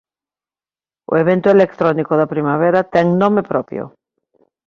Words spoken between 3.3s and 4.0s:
propio.